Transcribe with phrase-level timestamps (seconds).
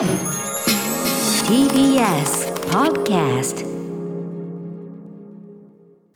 [0.00, 0.08] TBS
[2.70, 3.66] Podcast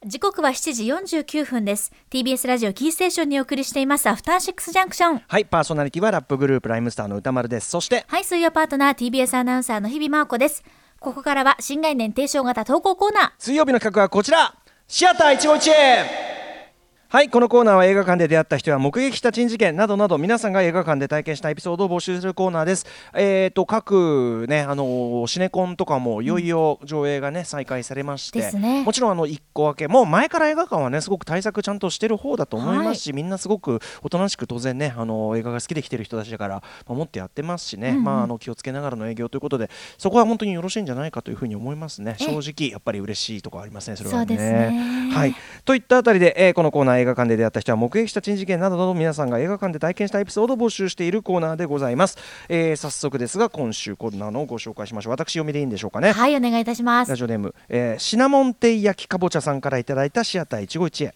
[0.06, 0.84] 時刻は7時
[1.18, 1.92] 49分です。
[2.10, 4.06] TBS ラジオキーステーションにお送りしています。
[4.08, 5.22] アフターシックスジャンクション。
[5.28, 7.68] はいパーソナリティはラップグループライムスターの歌丸です。
[7.68, 10.64] そしてはい水曜パートナー TBS アナウンサーの日々真央子です。
[10.98, 13.30] ここからは新概念提唱型投稿コーナー。
[13.38, 14.54] 水曜日の企画はこちら。
[14.88, 16.23] シアター一期一会
[17.14, 22.86] はいこのコーナーは映画館で出会った人や目撃した珍事件などなど皆さんが映画館で体験したエピソードを募集するコーナーです。
[23.14, 28.82] えっ、と各ねあのシネコンとかもいよいよ上映がね再開されまして、ですね。
[28.82, 38.02] もちろんあの一個分けもう前から映画館はねすごく対策ちゃんとしてる方だと思いますし、みんなすごくおとなしく当然ねあの映画が好きで来てる人たちだから守ってやってますしね、うんうん。
[38.02, 42.16] まああの気をつけながらの営業ということでそこは本当によろしいんじゃないかというふうに思いますね。
[42.18, 43.94] ええ正直やっぱり嬉しいところありますね。
[43.94, 44.36] それはね。
[44.36, 45.10] ね。
[45.12, 45.36] はい。
[45.64, 52.16] といったあたりで、えーこのコーナー映画館で出会った人は目撃した珍事件などなど皆さんが映画館で体験したエピソードを募集しているコーナーでございます、
[52.48, 57.10] えー早速ですが今週コーナーのをご紹介しましょう私読みでいいんでしょうかねはいお願いいたします。
[57.10, 61.14] ラジオネーム、えーシナモンテイ焼きかぼちゃさんからいただいたシアター一期一会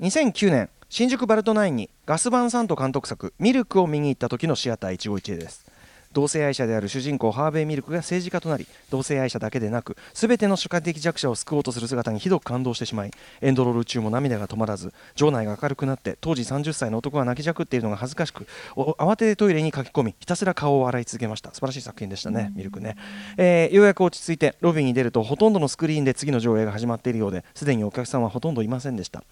[0.00, 5.64] 2009年新宿バルトナインにガスバンサント監督作「ミルク」を見に行った時のシアター一期一会です
[6.12, 13.10] 同性愛者である主人公ハーベイ・ミルクが政治家となり同性愛者だけでなく全ての主観的弱者を救おうとする姿にひどく感動してしまい
[13.40, 18.46] エンドロール中も涙が止まらず場内が明るくなって当時30歳の男が泣きじゃくっているのが恥ずかしく
[18.76, 21.50] お慌ててトイレに駆け込みひたすら顔を洗い続けました。
[21.52, 22.96] 素晴らしい作品でしたね、ミルクね、
[23.36, 29.24] えーようやく落ち着いてロビーに出るとほとんどのスクリーンで次の上映が始まっているようですでにお客さんはほとんどいませんでした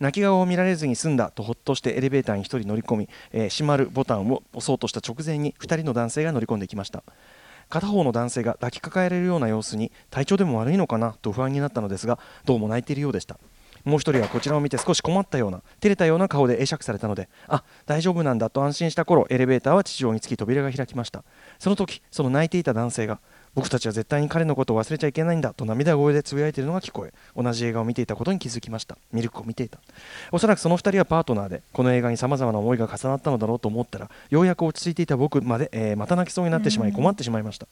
[0.00, 7.02] 泣き顔を見られずに済んだとほっとしてエレベーターに1人乗り込み、えー閉まるボタンを押そうとした直前に2人の男性が乗り込んできました。
[7.68, 13.38] 片方の男性が抱きかかえられるような様子に体調でも悪いのかなと不安になったのですがどうも泣いているようでした。
[13.84, 21.24] もう一人はこちらを見て少し困ったような照れたような顔で会釈されたのであ大丈夫なんだと安心した頃エレベーターは地上につき扉が開きました。
[21.58, 23.20] その時その泣いていた男性が
[23.54, 28.96] 僕たちは絶対に彼のことを忘れちゃいけないんだと涙声でつぶやいているのが聞こえ同じ映画を見ていたことに気づきました。
[29.12, 29.78] ミルクを見ていた。
[30.32, 37.66] おそらくその2人はパートナーでこの映画にさまざまな思いが重なったのだろうと思ったらようやく落ち着いていた僕まで、えーまた泣きそうになってしまい困ってしまいました。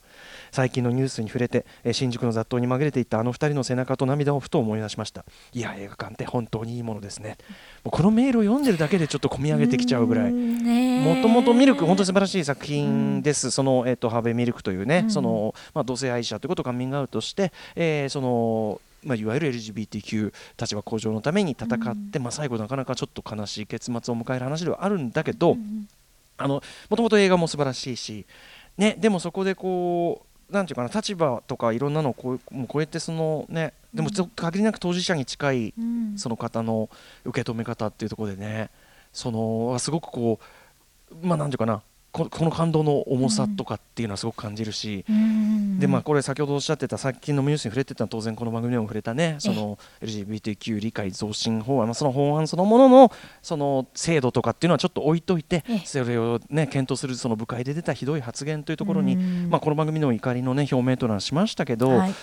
[0.50, 5.24] 最近のニュースに触れて、えー新宿の雑踏に紛れていったあの2人の背中と涙をふと思い出しました。
[5.52, 7.38] いや映画館って本当にいいものですね。
[7.84, 10.32] もうこのメールを読んでるだけでちょっと込み上げてきちゃうぐらい。
[10.32, 15.10] もともとミルク本当に素晴らしい作品です、その、えっとハーベイ・ミルクというね、うん。
[15.10, 25.56] そのまあ、同性愛者ということをカミングアウトして、えーそのまあ、いわゆる LGBTQ 立場向上のために戦って、まあ、最後なかなかちょっと悲しい結末を迎える話ではあるんだけど、
[26.38, 28.26] あのもともと映画も素晴らしいし、
[28.78, 36.18] ね、でもそこでこうなんていうかな立場とかいろんなのをこうもう超えてそのねでも限りなく当事者に近いうん。
[36.18, 36.88] その方の
[37.24, 38.70] 受け止め方っていうところでね
[39.12, 40.38] そのすごくこ
[41.10, 41.82] うまあなんていうかな
[42.12, 45.16] ここの感動の重さとかっていうのはすごく感じるし、うん
[45.78, 49.36] でまあこれ先ほどおっしゃってた最近のニュースに触れてたのは当然この番組でも触れたね。
[49.38, 55.82] その LGBTQ 理解増進法案、まあ、その法案そのもののその制度とかっていうのはちょっと置いといてええ。
[55.84, 59.50] それをね検討するその部会で出たひどい発言というところにうん。
[59.50, 62.14] まあこの番組でも怒りのね表明というのはしましたけど、はい。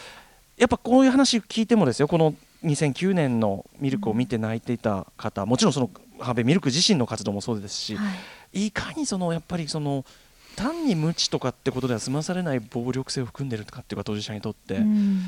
[0.57, 5.89] やっぱこういう話聞いてもですよこの2009年のミルクを見て泣いていた方、もちろんその
[6.19, 8.03] ハーベイミルク自身の活動もそうですし、は
[8.53, 8.67] い。
[8.67, 10.05] い、かにそのやっぱりその
[10.55, 15.23] 単に無知とかってことでは済まされない暴力性を含んでるかっていうか当事者にとって、っうん。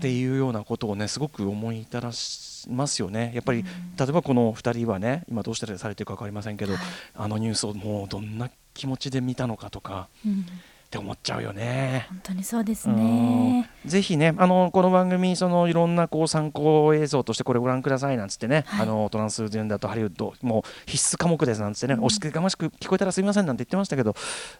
[0.00, 3.32] ていうようなことをねすごく思い至らしますよね。
[3.34, 6.82] やっぱり、例えばこの2人はね今どうしてされてるか分かりませんけど、はい。
[7.16, 10.46] あのニュースをもうどんな気持ちで見たのかとかうん
[10.88, 12.06] って思っちゃうよね。
[12.08, 13.68] 本当にそうですね。
[13.84, 13.90] うん。
[13.90, 18.82] ぜひねあのこの番組そのいろんなこう参考映像としてこれご覧くださいなんつってね、はい。
[18.84, 24.16] あのトランスジェンダーとハリウッドもう必須科目ですなんつってね、うん押し付けがましく聞こえたらすみませんなんて言ってましたけど、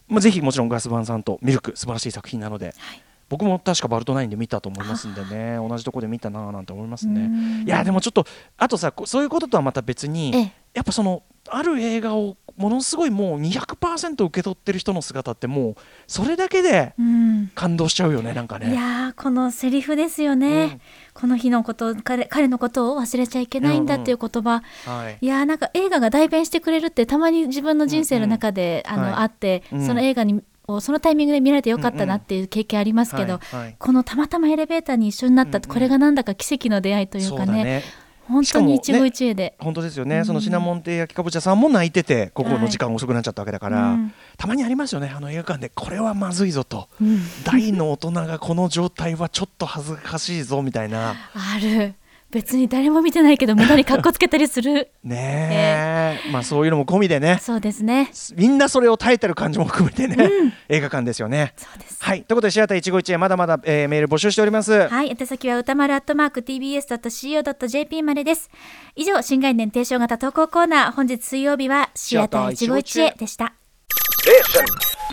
[0.07, 3.03] まあ、ぜひもちろんガスバンさんとミルク素晴らしい作品なので、はい。
[3.31, 7.23] 僕も確かバルトナインで見たと思いますんでね同じとこで見たなぁなんて思いますね。
[7.23, 7.63] うん。
[7.65, 8.27] いやでもちょっと
[8.59, 10.53] あとさこそういうこととはまた別にええ。
[10.75, 15.77] やっぱそのある映画をものすごいもう200%受け取ってる人の姿ってもう
[16.07, 17.51] それだけでうん。
[17.55, 18.73] 感動しちゃうよねなんかね。
[18.73, 20.81] いやーこのセリフですよね、うん。
[21.15, 25.19] この日のこと彼彼のことを忘れちゃいけないんだっていう言葉、はい。
[25.21, 29.13] いやーなんか映画が代弁してくれるってたまに自分の人生の中で、あの、はい。
[29.15, 29.87] あって、うん。
[29.87, 33.57] その映画にをそのタイミングで見られてよかったなっていう経験ありますけど、はい。
[33.57, 33.77] はい。
[33.79, 35.75] このたまたまエレベーターに一緒になったって、うんうん。
[35.75, 37.83] これがなんだか奇跡の出会いというかね
[38.29, 40.25] 本当に一期一会で、本当ですよね、うん。
[40.25, 44.13] そのシナモン亭焼きかぼちゃさんも泣いててここの時間遅くなっちゃったわけだから、うん。
[44.37, 46.89] たまにありますよねあの映画館でこれはまずいぞと。
[47.01, 47.21] うん。
[47.45, 51.15] 大の大人がこの状態はちょっと恥ずかしいぞみたいな。
[51.35, 51.95] ある
[52.31, 61.55] 別に誰も見てないけど無駄に格好つけたりするねえまあそういうのも込みでねそうですねみんなそれを耐えてる感じも含めてね、映画館ですよね。
[61.57, 64.89] そうですはいということでシアター一期一会まだまだ、えーメール募集しております。
[64.89, 68.51] はい、宛先は歌丸アットマーク tbs.co.jp までです。
[68.95, 73.55] 以上、新概念提唱型投稿コーナー、本日水曜日はシアター一期一会でした。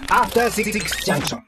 [0.10, 1.42] After Six Junction.